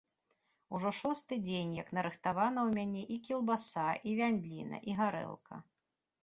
Ужо 0.77 0.91
шосты 0.99 1.37
дзень, 1.47 1.75
як 1.83 1.91
нарыхтавана 1.97 2.59
ў 2.67 2.79
мяне 2.79 3.03
і 3.17 3.19
кілбаса, 3.29 3.85
і 4.11 4.15
вяндліна, 4.23 4.81
і 4.91 4.99
гарэлка. 5.03 5.55